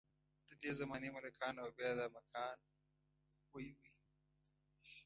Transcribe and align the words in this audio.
ددې 0.49 0.71
زمانې 0.79 1.09
ملکان 1.17 1.55
او 1.63 1.69
بیا 1.77 1.91
دا 1.97 2.05
ملکان 2.15 2.57
وۍ 3.51 3.67
وۍ. 3.77 3.89